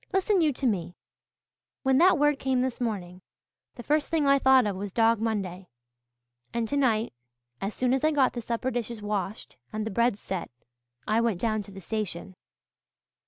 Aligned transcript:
Listen 0.11 0.41
you 0.41 0.51
to 0.53 0.65
me. 0.65 0.95
When 1.83 1.99
that 1.99 2.17
word 2.17 2.39
came 2.39 2.61
this 2.61 2.81
morning 2.81 3.21
the 3.75 3.83
first 3.83 4.09
thing 4.09 4.25
I 4.25 4.39
thought 4.39 4.65
of 4.65 4.75
was 4.75 4.91
Dog 4.91 5.19
Monday. 5.21 5.67
And 6.55 6.67
tonight, 6.67 7.13
as 7.61 7.75
soon 7.75 7.93
as 7.93 8.03
I 8.03 8.09
got 8.09 8.33
the 8.33 8.41
supper 8.41 8.71
dishes 8.71 8.99
washed 9.03 9.57
and 9.71 9.85
the 9.85 9.91
bread 9.91 10.17
set, 10.17 10.49
I 11.07 11.21
went 11.21 11.39
down 11.39 11.61
to 11.61 11.71
the 11.71 11.81
station. 11.81 12.35